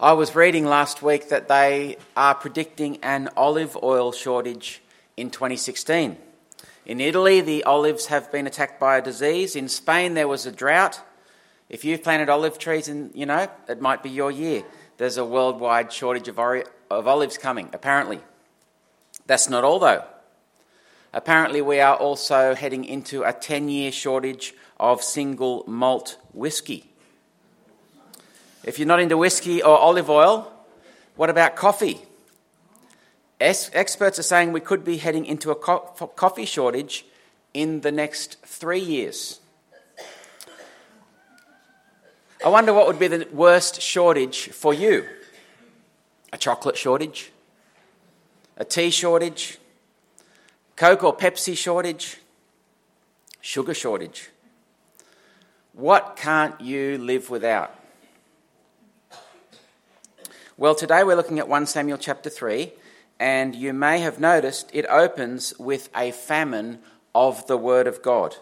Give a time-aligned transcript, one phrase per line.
[0.00, 4.82] I was reading last week that they are predicting an olive oil shortage
[5.16, 6.16] in 2016.
[6.84, 9.54] In Italy, the olives have been attacked by a disease.
[9.54, 11.00] In Spain, there was a drought.
[11.68, 14.64] If you've planted olive trees, and you know, it might be your year.
[14.96, 18.20] There's a worldwide shortage of, ori- of olives coming, apparently.
[19.26, 20.04] That's not all, though.
[21.12, 26.93] Apparently, we are also heading into a 10 year shortage of single malt whiskey.
[28.64, 30.50] If you're not into whiskey or olive oil,
[31.16, 32.00] what about coffee?
[33.38, 35.78] Es- experts are saying we could be heading into a co-
[36.16, 37.04] coffee shortage
[37.52, 39.40] in the next three years.
[42.44, 45.04] I wonder what would be the worst shortage for you?
[46.32, 47.32] A chocolate shortage?
[48.56, 49.58] A tea shortage?
[50.76, 52.18] Coke or Pepsi shortage?
[53.40, 54.30] Sugar shortage?
[55.74, 57.83] What can't you live without?
[60.56, 62.72] Well, today we're looking at 1 Samuel chapter 3,
[63.18, 66.78] and you may have noticed it opens with a famine
[67.12, 68.36] of the Word of God,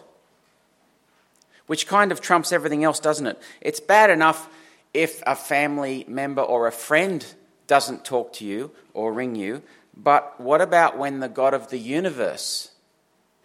[1.65, 3.41] which kind of trumps everything else, doesn't it?
[3.61, 4.47] It's bad enough
[4.93, 7.25] if a family member or a friend
[7.65, 9.63] doesn't talk to you or ring you,
[9.97, 12.69] but what about when the God of the universe,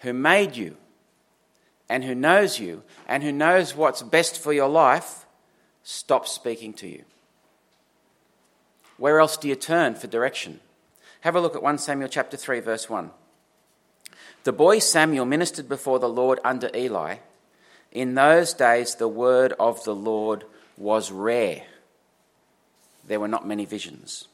[0.01, 0.77] who made you
[1.89, 5.25] and who knows you and who knows what's best for your life,
[5.85, 7.05] stops speaking to you?
[8.99, 10.61] Where else do you turn for direction?
[11.23, 13.11] Have a look at 1 Samuel chapter 3 verse 1.
[14.45, 17.17] The boy Samuel ministered before the Lord under Eli.
[17.93, 20.45] In those days the word of the Lord
[20.77, 21.63] was rare.
[23.07, 24.29] There were not many visions.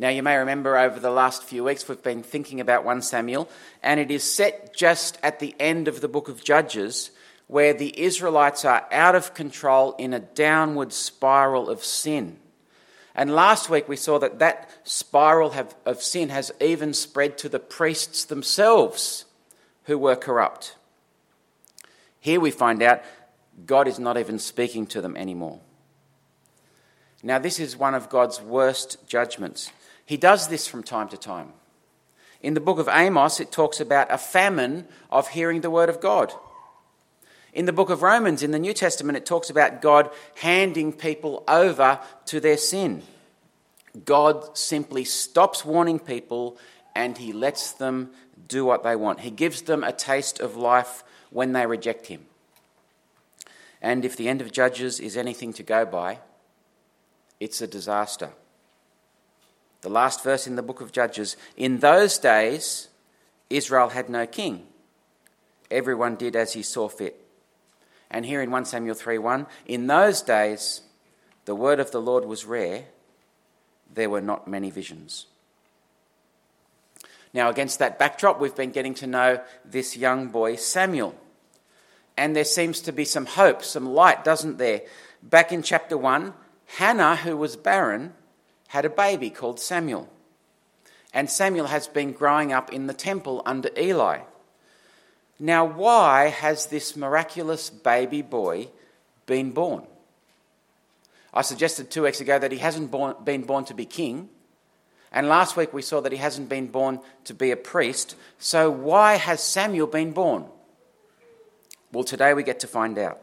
[0.00, 3.48] Now, you may remember over the last few weeks we've been thinking about 1 Samuel,
[3.82, 7.10] and it is set just at the end of the book of Judges
[7.48, 12.36] where the Israelites are out of control in a downward spiral of sin.
[13.14, 17.48] And last week we saw that that spiral have, of sin has even spread to
[17.48, 19.24] the priests themselves
[19.84, 20.76] who were corrupt.
[22.20, 23.02] Here we find out
[23.66, 25.60] God is not even speaking to them anymore.
[27.22, 29.72] Now, this is one of God's worst judgments.
[30.04, 31.52] He does this from time to time.
[32.40, 36.00] In the book of Amos, it talks about a famine of hearing the word of
[36.00, 36.32] God.
[37.58, 41.42] In the book of Romans, in the New Testament, it talks about God handing people
[41.48, 43.02] over to their sin.
[44.04, 46.56] God simply stops warning people
[46.94, 48.12] and he lets them
[48.46, 49.18] do what they want.
[49.18, 52.26] He gives them a taste of life when they reject him.
[53.82, 56.20] And if the end of Judges is anything to go by,
[57.40, 58.30] it's a disaster.
[59.80, 62.86] The last verse in the book of Judges In those days,
[63.50, 64.64] Israel had no king.
[65.72, 67.24] Everyone did as he saw fit.
[68.10, 70.82] And here in 1 Samuel 3 1, in those days,
[71.44, 72.84] the word of the Lord was rare,
[73.92, 75.26] there were not many visions.
[77.34, 81.14] Now, against that backdrop, we've been getting to know this young boy, Samuel.
[82.16, 84.82] And there seems to be some hope, some light, doesn't there?
[85.22, 86.32] Back in chapter 1,
[86.78, 88.14] Hannah, who was barren,
[88.68, 90.08] had a baby called Samuel.
[91.12, 94.20] And Samuel has been growing up in the temple under Eli.
[95.40, 98.68] Now, why has this miraculous baby boy
[99.26, 99.84] been born?
[101.32, 104.28] I suggested two weeks ago that he hasn't born, been born to be king.
[105.12, 108.16] And last week we saw that he hasn't been born to be a priest.
[108.38, 110.46] So, why has Samuel been born?
[111.92, 113.20] Well, today we get to find out.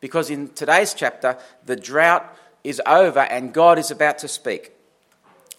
[0.00, 1.36] Because in today's chapter,
[1.66, 2.34] the drought
[2.64, 4.72] is over and God is about to speak.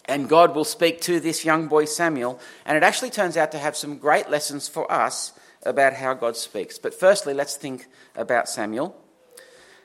[0.05, 2.39] And God will speak to this young boy Samuel.
[2.65, 5.33] And it actually turns out to have some great lessons for us
[5.63, 6.77] about how God speaks.
[6.77, 8.95] But firstly, let's think about Samuel.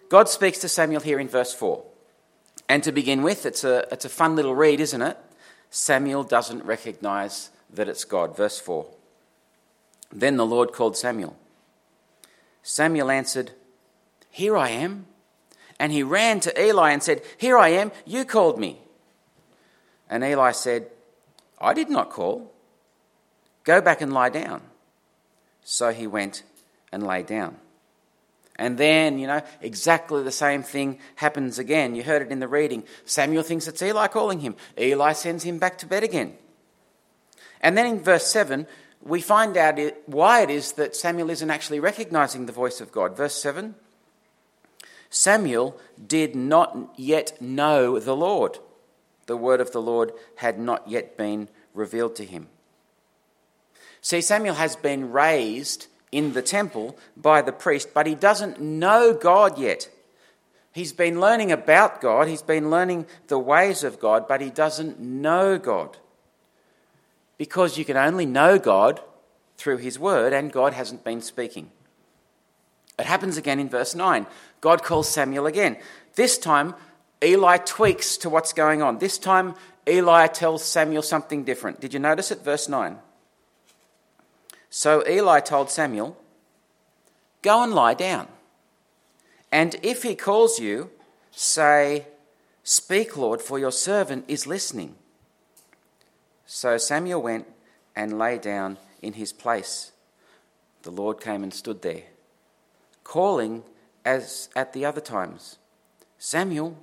[0.09, 1.83] God speaks to Samuel here in verse 4.
[2.69, 5.17] And to begin with, it's a, it's a fun little read, isn't it?
[5.71, 8.37] Samuel doesn't recognize that it's God.
[8.37, 8.87] Verse 4.
[10.13, 11.37] Then the Lord called Samuel.
[12.63, 13.51] Samuel answered,
[14.31, 15.07] Here I am.
[15.81, 18.79] And he ran to Eli and said, Here I am, you called me.
[20.09, 20.87] And Eli said,
[21.61, 22.53] I did not call.
[23.65, 24.63] Go back and lie down.
[25.65, 26.45] So he went
[26.93, 27.57] and lay down.
[28.57, 31.97] And then, you know, exactly the same thing happens again.
[31.97, 32.85] You heard it in the reading.
[33.05, 34.55] Samuel thinks it's Eli calling him.
[34.79, 36.35] Eli sends him back to bed again.
[37.61, 38.67] And then in verse 7,
[39.03, 43.17] we find out why it is that Samuel isn't actually recognizing the voice of God.
[43.17, 43.75] Verse 7
[45.11, 48.59] Samuel did not yet know the Lord.
[49.27, 52.49] The word of the Lord had not yet been revealed to him.
[54.05, 59.15] See, Samuel has been raised in the temple by the priest, but he doesn't know
[59.15, 59.89] God yet.
[60.75, 65.01] He's been learning about God, he's been learning the ways of God, but he doesn't
[65.01, 65.97] know God.
[67.39, 69.01] Because you can only know God
[69.57, 71.71] through his word, and God hasn't been speaking.
[72.99, 74.27] It happens again in verse 9.
[74.61, 75.79] God calls Samuel again.
[76.15, 76.75] This time,
[77.23, 78.99] Eli tweaks to what's going on.
[78.99, 79.55] This time,
[79.89, 81.81] Eli tells Samuel something different.
[81.81, 82.45] Did you notice it?
[82.45, 82.99] Verse 9.
[84.77, 86.17] So Eli told Samuel,
[87.43, 88.27] Go and lie down.
[89.53, 90.91] And if he calls you,
[91.31, 92.07] say,
[92.65, 94.97] Speak, Lord, for your servant is listening.
[96.45, 97.47] So Samuel went
[97.95, 99.93] and lay down in his place.
[100.83, 102.03] The Lord came and stood there,
[103.05, 103.63] calling
[104.05, 105.57] as at the other times,
[106.19, 106.77] Samuel,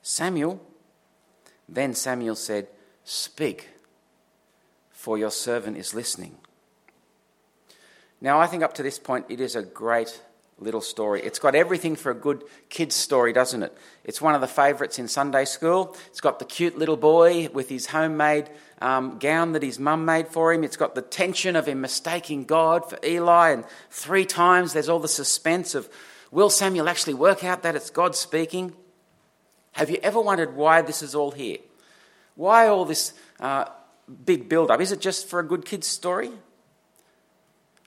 [0.00, 0.64] Samuel.
[1.68, 2.68] Then Samuel said,
[3.02, 3.70] Speak,
[4.92, 6.38] for your servant is listening.
[8.22, 10.22] Now, I think up to this point, it is a great
[10.60, 11.20] little story.
[11.22, 13.76] It's got everything for a good kid's story, doesn't it?
[14.04, 15.96] It's one of the favourites in Sunday school.
[16.06, 18.48] It's got the cute little boy with his homemade
[18.80, 20.62] um, gown that his mum made for him.
[20.62, 25.00] It's got the tension of him mistaking God for Eli, and three times there's all
[25.00, 25.90] the suspense of
[26.30, 28.72] will Samuel actually work out that it's God speaking?
[29.72, 31.58] Have you ever wondered why this is all here?
[32.36, 33.64] Why all this uh,
[34.24, 34.80] big build up?
[34.80, 36.30] Is it just for a good kid's story?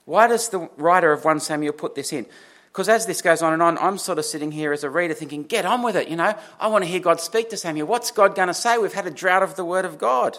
[0.05, 2.25] Why does the writer of 1 Samuel put this in?
[2.67, 5.13] Because as this goes on and on, I'm sort of sitting here as a reader
[5.13, 6.35] thinking, get on with it, you know.
[6.59, 7.87] I want to hear God speak to Samuel.
[7.87, 8.77] What's God going to say?
[8.77, 10.37] We've had a drought of the word of God.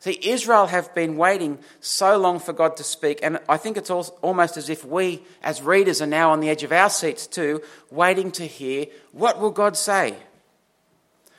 [0.00, 3.90] See, Israel have been waiting so long for God to speak, and I think it's
[3.90, 7.62] almost as if we, as readers, are now on the edge of our seats too,
[7.90, 10.16] waiting to hear what will God say?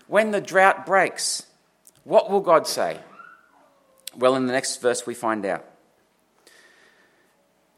[0.08, 1.46] When the drought breaks,
[2.06, 3.00] what will God say?
[4.16, 5.66] Well, in the next verse, we find out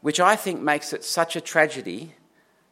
[0.00, 2.14] which I think makes it such a tragedy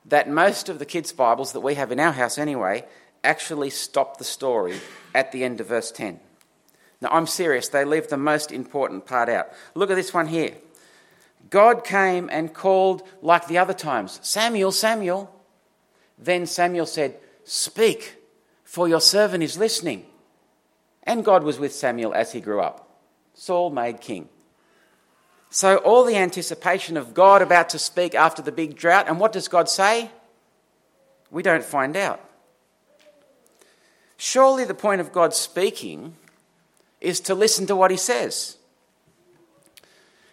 [0.04, 2.84] that most of the kids' Bibles that we have in our house anyway
[3.24, 4.78] actually stop the story
[5.14, 6.20] at the end of verse 10.
[7.00, 9.48] Now, I'm serious, they leave the most important part out.
[9.74, 10.54] Look at this one here.
[11.50, 15.32] God came and called like the other times Samuel, Samuel.
[16.18, 18.16] Then Samuel said, Speak,
[18.64, 20.06] for your servant is listening.
[21.02, 22.88] And God was with Samuel as he grew up.
[23.34, 24.28] Saul made king.
[25.50, 29.32] So, all the anticipation of God about to speak after the big drought, and what
[29.32, 30.10] does God say?
[31.30, 32.20] We don't find out.
[34.16, 36.14] Surely the point of God speaking
[37.00, 38.56] is to listen to what he says.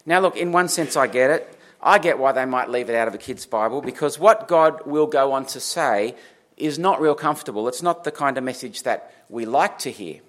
[0.06, 1.60] Now, look, in one sense, I get it.
[1.82, 4.86] I get why they might leave it out of a kid's Bible because what God
[4.86, 6.16] will go on to say
[6.56, 7.68] is not real comfortable.
[7.68, 10.22] It's not the kind of message that we like to hear.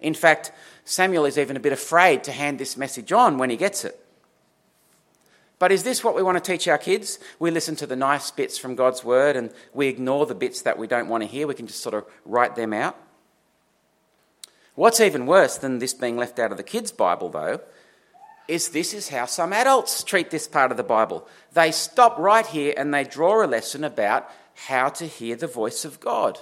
[0.00, 0.52] In fact,
[0.86, 4.00] Samuel is even a bit afraid to hand this message on when he gets it.
[5.58, 7.18] But is this what we want to teach our kids?
[7.40, 10.78] We listen to the nice bits from God's word and we ignore the bits that
[10.78, 11.48] we don't want to hear.
[11.48, 12.96] We can just sort of write them out.
[14.76, 17.60] What's even worse than this being left out of the kids' Bible, though,
[18.46, 21.26] is this is how some adults treat this part of the Bible.
[21.52, 25.84] They stop right here and they draw a lesson about how to hear the voice
[25.84, 26.38] of God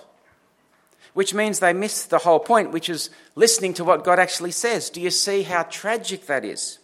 [1.13, 4.91] which means they miss the whole point, which is listening to what God actually says.
[4.91, 6.79] Do you see how tragic that is?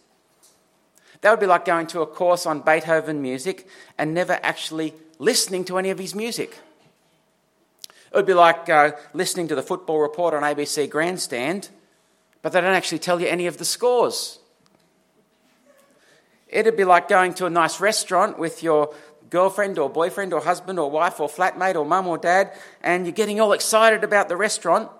[1.21, 5.65] That would be like going to a course on Beethoven music and never actually listening
[5.65, 6.57] to any of his music.
[8.11, 11.69] It would be like uh, listening to the football report on ABC Grandstand,
[12.41, 14.39] but they don't actually tell you any of the scores.
[16.47, 18.93] It'd be like going to a nice restaurant with your
[19.31, 23.13] girlfriend or boyfriend or husband or wife or flatmate or mum or dad, and you're
[23.13, 24.91] getting all excited about the restaurant,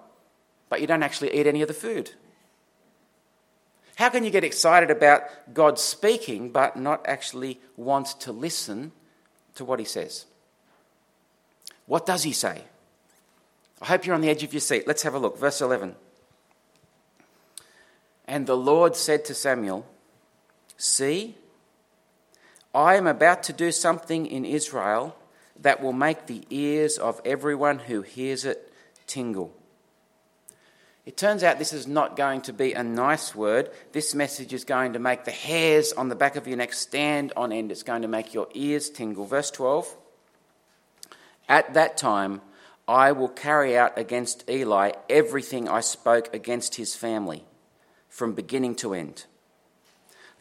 [0.70, 2.12] but you don't actually eat any of the food.
[3.96, 5.22] How can you get excited about
[5.54, 8.94] God speaking but not actually want to listen
[9.56, 10.26] to what He says?
[11.86, 12.64] What does He say?
[13.82, 14.88] I hope you're on the edge of your seat.
[14.88, 15.38] Let's have a look.
[15.38, 15.96] Verse 11.
[18.28, 19.86] And the Lord said to Samuel,
[20.78, 21.36] See,
[22.74, 25.16] I am about to do something in Israel
[25.60, 28.72] that will make the ears of everyone who hears it
[29.08, 29.54] tingle.
[31.06, 33.72] It turns out this is not going to be a nice word.
[33.92, 37.34] This message is going to make the hairs on the back of your neck stand
[37.36, 37.72] on end.
[37.72, 39.26] It's going to make your ears tingle.
[39.26, 39.98] Verse 12
[41.50, 42.42] At that time,
[42.88, 47.46] I will carry out against Eli everything I spoke against his family,
[48.08, 49.26] from beginning to end.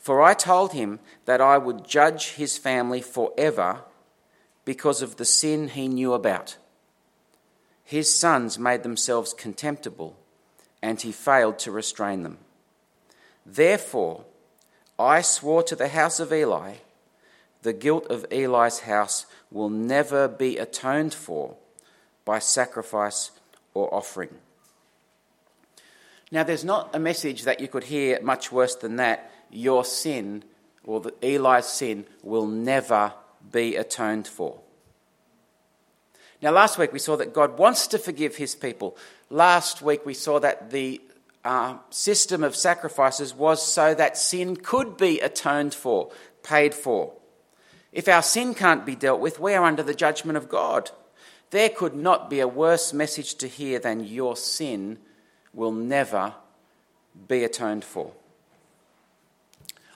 [0.00, 3.82] For I told him that I would judge his family forever
[4.64, 6.56] because of the sin he knew about.
[7.84, 10.16] His sons made themselves contemptible,
[10.80, 12.38] and he failed to restrain them.
[13.44, 14.24] Therefore,
[14.98, 16.74] I swore to the house of Eli,
[17.62, 21.56] the guilt of Eli's house will never be atoned for
[22.24, 23.32] by sacrifice
[23.74, 24.34] or offering.
[26.30, 29.30] Now, there's not a message that you could hear much worse than that.
[29.50, 30.44] Your sin,
[30.84, 33.12] or the, Eli's sin, will never
[33.50, 34.60] be atoned for.
[36.42, 38.96] Now, last week we saw that God wants to forgive his people.
[39.28, 41.00] Last week we saw that the
[41.44, 46.10] uh, system of sacrifices was so that sin could be atoned for,
[46.42, 47.12] paid for.
[47.92, 50.90] If our sin can't be dealt with, we are under the judgment of God.
[51.50, 54.98] There could not be a worse message to hear than your sin
[55.52, 56.34] will never
[57.26, 58.12] be atoned for.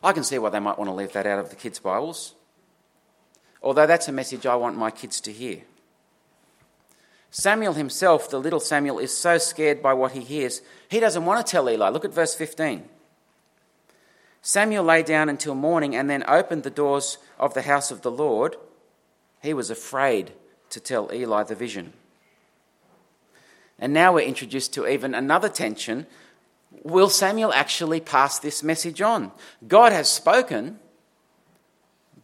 [0.05, 2.35] I can see why they might want to leave that out of the kids' Bibles,
[3.63, 5.63] although that's a message I want my kids to hear.
[7.31, 11.45] Samuel himself, the little Samuel, is so scared by what he hears, he doesn't want
[11.45, 11.89] to tell Eli.
[11.89, 12.89] Look at verse 15.
[14.43, 18.11] Samuel lay down until morning and then opened the doors of the house of the
[18.11, 18.57] Lord.
[19.43, 20.33] He was afraid
[20.69, 21.95] to tell Eli the vision.
[23.79, 26.07] And now we're introduced to even another tension.
[26.83, 29.33] Will Samuel actually pass this message on?
[29.67, 30.79] God has spoken,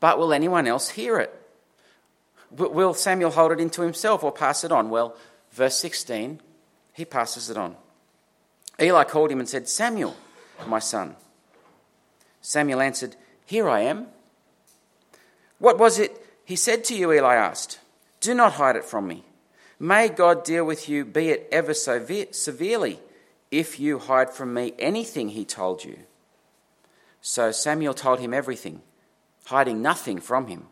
[0.00, 1.34] but will anyone else hear it?
[2.50, 4.90] Will Samuel hold it into himself or pass it on?
[4.90, 5.16] Well,
[5.52, 6.40] verse 16,
[6.92, 7.76] he passes it on.
[8.80, 10.16] Eli called him and said, Samuel,
[10.66, 11.14] my son.
[12.40, 13.14] Samuel answered,
[13.46, 14.06] Here I am.
[15.58, 17.12] What was it he said to you?
[17.12, 17.78] Eli asked.
[18.20, 19.22] Do not hide it from me.
[19.78, 22.98] May God deal with you, be it ever so severely,
[23.50, 25.98] if you hide from me anything he told you.
[27.20, 28.82] So Samuel told him everything,
[29.46, 30.66] hiding nothing from him.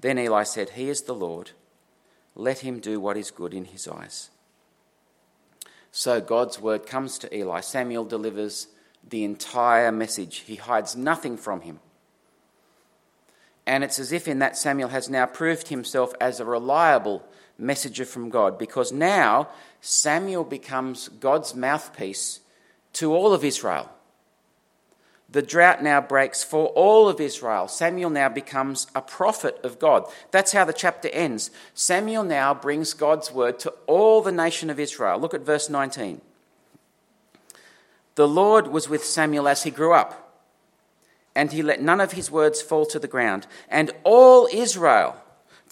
[0.00, 1.52] Then Eli said, He is the Lord.
[2.34, 4.30] Let him do what is good in his eyes.
[5.90, 7.60] So God's word comes to Eli.
[7.60, 8.68] Samuel delivers
[9.08, 11.80] the entire message, he hides nothing from him.
[13.66, 17.22] And it's as if in that Samuel has now proved himself as a reliable
[17.58, 19.48] messenger from God because now
[19.80, 22.40] Samuel becomes God's mouthpiece
[22.94, 23.90] to all of Israel.
[25.34, 27.66] The drought now breaks for all of Israel.
[27.66, 30.06] Samuel now becomes a prophet of God.
[30.30, 31.50] That's how the chapter ends.
[31.74, 35.18] Samuel now brings God's word to all the nation of Israel.
[35.18, 36.20] Look at verse 19.
[38.14, 40.40] The Lord was with Samuel as he grew up,
[41.34, 43.48] and he let none of his words fall to the ground.
[43.68, 45.20] And all Israel,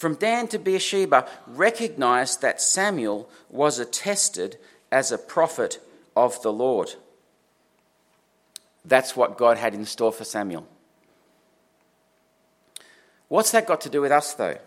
[0.03, 4.57] from Dan to Beersheba, recognized that Samuel was attested
[4.91, 5.79] as a prophet
[6.13, 6.95] of the Lord.
[8.83, 10.67] That's what God had in store for Samuel.
[13.29, 14.57] What's that got to do with us, though?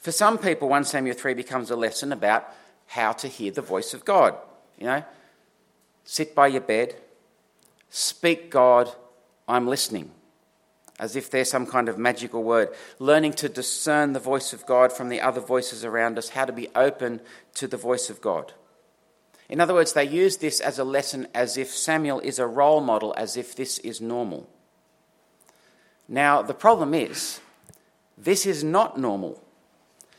[0.00, 2.52] For some people, 1 Samuel 3 becomes a lesson about
[2.88, 4.34] how to hear the voice of God.
[4.76, 5.04] You know,
[6.02, 6.96] sit by your bed,
[7.90, 8.90] speak God,
[9.46, 10.10] I'm listening.
[11.00, 12.68] As if they're some kind of magical word.
[12.98, 16.52] Learning to discern the voice of God from the other voices around us, how to
[16.52, 17.22] be open
[17.54, 18.52] to the voice of God.
[19.48, 22.82] In other words, they use this as a lesson as if Samuel is a role
[22.82, 24.46] model, as if this is normal.
[26.06, 27.40] Now, the problem is,
[28.18, 29.42] this is not normal.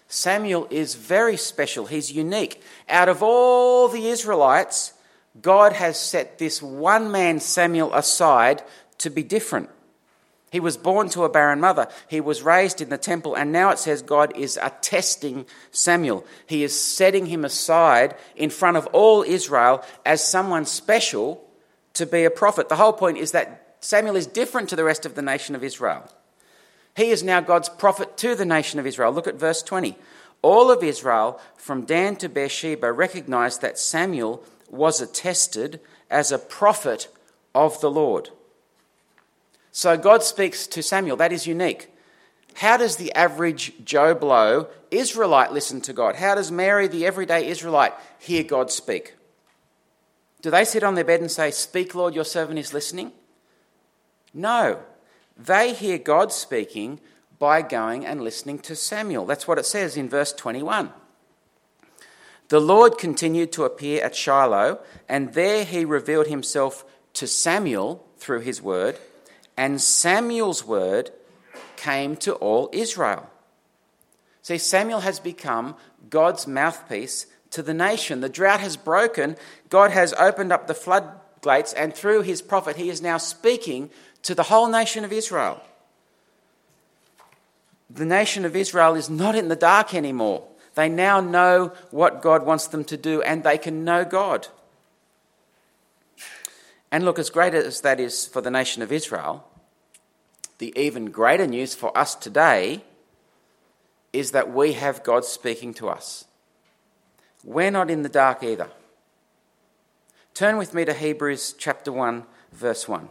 [0.07, 2.61] Samuel is very special, he's unique.
[2.89, 4.93] Out of all the Israelites,
[5.39, 8.63] God has set this one man, Samuel, aside
[8.97, 9.69] to be different.
[10.51, 11.87] He was born to a barren mother.
[12.09, 16.25] He was raised in the temple, and now it says God is attesting Samuel.
[16.45, 21.41] He is setting him aside in front of all Israel as someone special
[21.93, 22.67] to be a prophet.
[22.67, 25.63] The whole point is that Samuel is different to the rest of the nation of
[25.63, 26.11] Israel.
[26.97, 29.13] He is now God's prophet to the nation of Israel.
[29.13, 29.97] Look at verse 20.
[30.41, 35.79] All of Israel, from Dan to Beersheba, recognized that Samuel was attested
[36.09, 37.07] as a prophet
[37.55, 38.31] of the Lord.
[39.71, 41.17] So God speaks to Samuel.
[41.17, 41.89] That is unique.
[42.55, 46.17] How does the average Joe Blow Israelite listen to God?
[46.17, 49.15] How does Mary, the everyday Israelite, hear God speak?
[50.41, 53.13] Do they sit on their bed and say, Speak, Lord, your servant is listening?
[54.33, 54.79] No.
[55.37, 56.99] They hear God speaking
[57.39, 59.25] by going and listening to Samuel.
[59.25, 60.91] That's what it says in verse 21.
[62.49, 68.41] The Lord continued to appear at Shiloh, and there he revealed himself to Samuel through
[68.41, 68.99] his word
[69.57, 71.11] and Samuel's word
[71.75, 73.29] came to all Israel.
[74.41, 75.75] See, Samuel has become
[76.09, 78.21] God's mouthpiece to the nation.
[78.21, 79.37] The drought has broken,
[79.69, 83.89] God has opened up the floodgates, and through his prophet, he is now speaking
[84.23, 85.61] to the whole nation of Israel.
[87.89, 90.47] The nation of Israel is not in the dark anymore.
[90.75, 94.47] They now know what God wants them to do, and they can know God.
[96.91, 99.47] And look, as great as that is for the nation of Israel,
[100.57, 102.83] the even greater news for us today
[104.11, 106.25] is that we have God speaking to us.
[107.43, 108.69] We're not in the dark either.
[110.33, 113.09] Turn with me to Hebrews chapter 1, verse 1.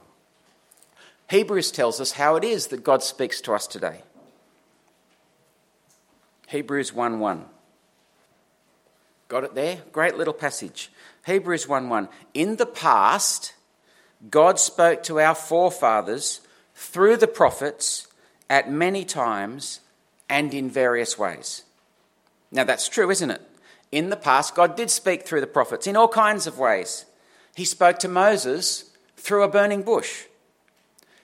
[1.31, 4.03] Hebrews tells us how it is that God speaks to us today.
[6.49, 7.45] Hebrews 1 1.
[9.29, 9.79] Got it there?
[9.93, 10.91] Great little passage.
[11.25, 12.09] Hebrews 1 1.
[12.35, 13.55] In the past,
[14.29, 16.41] God spoke to our forefathers
[16.75, 18.07] through the prophets
[18.51, 19.81] at many times
[20.29, 21.63] and in various ways.
[22.53, 23.43] Now, that's true, isn't it?
[23.91, 27.07] In the past, God did speak through the prophets in all kinds of ways.
[27.55, 30.25] He spoke to Moses through a burning bush,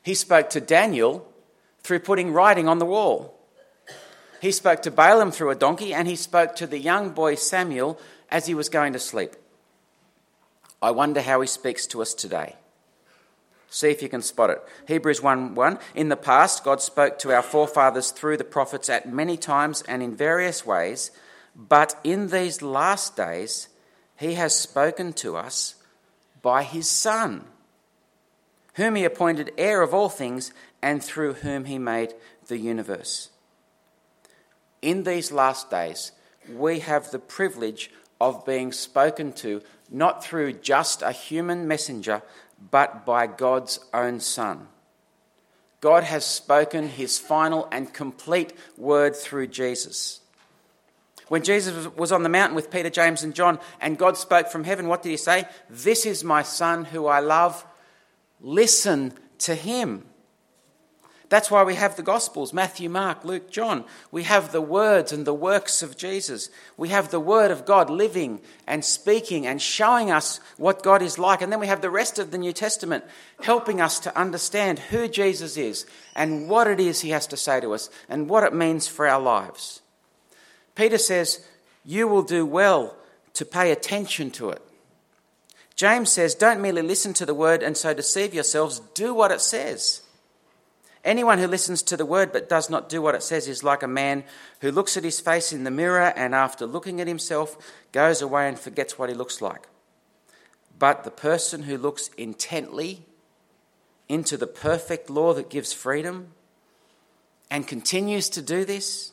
[0.06, 1.26] he spoke to Daniel
[1.82, 3.36] through putting writing on the wall.
[4.40, 7.98] He spoke to Balaam through a donkey, and he spoke to the young boy Samuel
[8.30, 9.32] as he was going to sleep.
[10.80, 12.54] I wonder how he speaks to us today.
[13.76, 14.62] See if you can spot it.
[14.88, 15.78] Hebrews 1 1.
[15.94, 20.02] In the past, God spoke to our forefathers through the prophets at many times and
[20.02, 21.10] in various ways,
[21.54, 23.68] but in these last days,
[24.18, 25.74] He has spoken to us
[26.40, 27.44] by His Son,
[28.76, 32.14] whom He appointed heir of all things and through whom He made
[32.46, 33.28] the universe.
[34.80, 36.12] In these last days,
[36.50, 37.90] we have the privilege
[38.22, 42.22] of being spoken to not through just a human messenger,
[42.70, 44.68] but by God's own Son.
[45.80, 50.20] God has spoken his final and complete word through Jesus.
[51.28, 54.64] When Jesus was on the mountain with Peter, James, and John, and God spoke from
[54.64, 55.46] heaven, what did he say?
[55.68, 57.64] This is my Son who I love.
[58.40, 60.04] Listen to him.
[61.28, 63.84] That's why we have the Gospels Matthew, Mark, Luke, John.
[64.12, 66.50] We have the words and the works of Jesus.
[66.76, 71.18] We have the Word of God living and speaking and showing us what God is
[71.18, 71.42] like.
[71.42, 73.04] And then we have the rest of the New Testament
[73.42, 77.60] helping us to understand who Jesus is and what it is He has to say
[77.60, 79.82] to us and what it means for our lives.
[80.76, 81.44] Peter says,
[81.84, 82.94] You will do well
[83.34, 84.62] to pay attention to it.
[85.74, 89.40] James says, Don't merely listen to the Word and so deceive yourselves, do what it
[89.40, 90.02] says.
[91.06, 93.84] Anyone who listens to the word but does not do what it says is like
[93.84, 94.24] a man
[94.60, 97.56] who looks at his face in the mirror and after looking at himself
[97.92, 99.68] goes away and forgets what he looks like.
[100.76, 103.04] But the person who looks intently
[104.08, 106.32] into the perfect law that gives freedom
[107.52, 109.12] and continues to do this,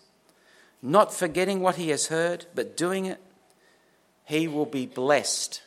[0.82, 3.22] not forgetting what he has heard, but doing it,
[4.26, 5.62] he will be blessed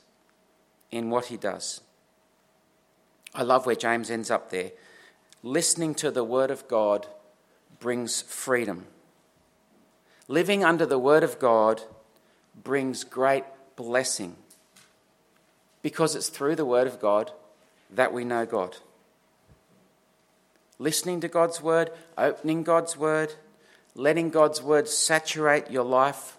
[0.91, 1.83] in what he does.
[3.33, 4.73] I love where James ends up there
[5.43, 7.07] listening to the Word of God
[7.79, 8.87] brings freedom.
[10.29, 11.83] Living under the Word of God
[12.63, 13.45] brings great
[13.77, 14.37] blessing
[15.83, 17.31] because it's through the Word of God
[17.91, 18.77] that we know God.
[20.79, 23.35] Listening to God's Word, opening God's Word,
[23.95, 26.39] letting God's Word saturate your life.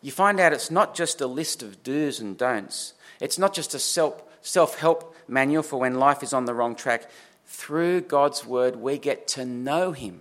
[0.00, 2.94] You find out it's not just a list of do's and don'ts.
[3.20, 7.10] It's not just a self help manual for when life is on the wrong track
[7.48, 10.20] through God's word, we get to know him.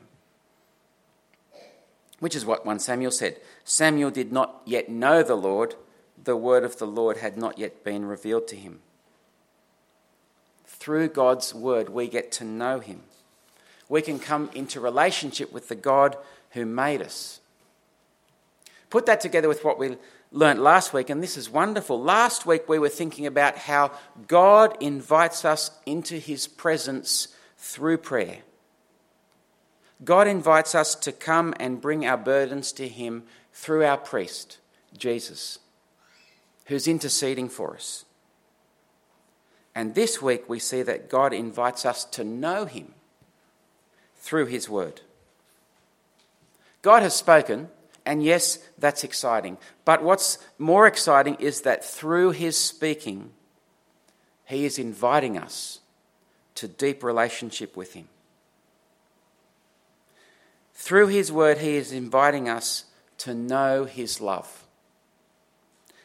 [2.19, 3.37] Which is what 1 Samuel said.
[3.65, 5.75] Samuel did not yet know the Lord,
[6.23, 8.79] the word of the Lord had not yet been revealed to him.
[10.65, 13.03] Through God's word, we get to know him.
[13.89, 16.15] We can come into relationship with the God
[16.51, 17.41] who made us.
[18.89, 19.97] Put that together with what we
[20.31, 22.01] learnt last week, and this is wonderful.
[22.01, 23.91] Last week we were thinking about how
[24.27, 28.39] God invites us into his presence through prayer.
[30.03, 34.59] God invites us to come and bring our burdens to him through our priest,
[34.95, 35.59] Jesus,
[36.65, 38.05] who's interceding for us.
[39.73, 42.93] And this week we see that God invites us to know him
[44.15, 45.01] through his word.
[46.81, 47.69] God has spoken
[48.07, 49.57] and yes, that's exciting.
[49.83, 53.31] But what's more exciting is that through his speaking,
[54.45, 55.81] he is inviting us
[56.55, 58.07] to deep relationship with him.
[60.73, 62.85] Through his word, he is inviting us
[63.19, 64.63] to know his love.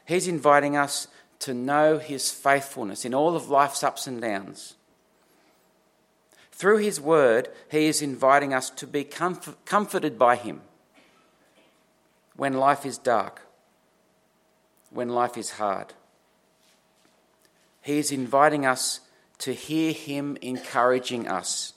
[0.05, 1.07] He's inviting us
[1.39, 4.75] to know his faithfulness in all of life's ups and downs.
[6.51, 10.63] Through his word, he is inviting us to be comfort, comforted by him
[12.43, 13.43] when life is dark,
[14.91, 15.95] when life is hard.
[17.83, 18.99] He is inviting us
[19.39, 21.75] to hear Him encouraging us.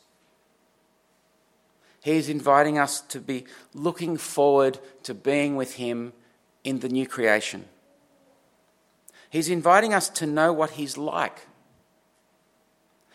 [2.01, 6.13] He is inviting us to be looking forward to being with Him
[6.63, 7.65] in the new creation.
[9.29, 11.45] He's inviting us to know what He's like.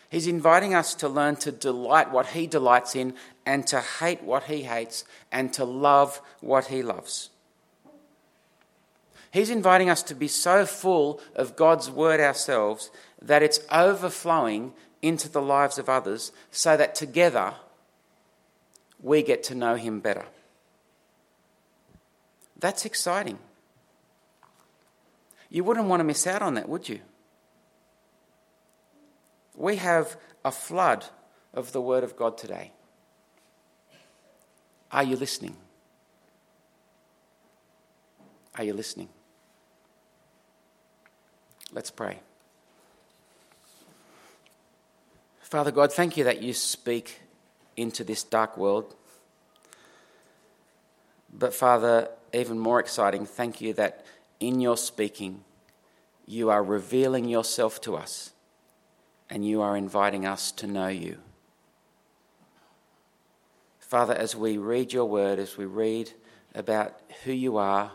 [0.09, 3.13] He's inviting us to learn to delight what He delights in
[3.45, 7.29] and to hate what He hates and to love what He loves.
[9.31, 12.91] He's inviting us to be so full of God's Word ourselves
[13.21, 17.53] that it's overflowing into the lives of others so that together
[19.01, 20.25] we get to know Him better.
[22.59, 23.39] That's exciting.
[25.49, 26.99] You wouldn't want to miss out on that, would you?
[29.55, 31.05] We have a flood
[31.53, 32.73] of the Word of God today.
[34.91, 35.55] Are you listening?
[38.55, 39.09] Are you listening?
[41.73, 42.19] Let's pray.
[45.41, 47.21] Father God, thank you that you speak
[47.77, 48.95] into this dark world.
[51.33, 54.05] But Father, even more exciting, thank you that
[54.39, 55.43] in your speaking,
[56.25, 58.31] you are revealing yourself to us
[59.29, 61.17] and you are inviting us to know you.
[63.79, 66.11] Father, as we read your word, as we read
[66.55, 67.91] about who you are,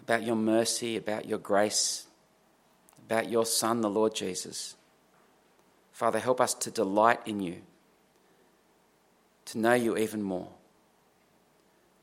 [0.00, 2.06] about your mercy, about your grace,
[3.06, 4.76] about your Son, the Lord Jesus,
[5.92, 7.62] Father, help us to delight in you,
[9.46, 10.48] to know you even more.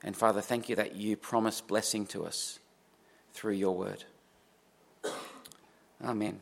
[0.04, 2.60] And Father, thank you that you promise blessing to us
[3.34, 4.06] through your word.
[6.04, 6.40] Amen.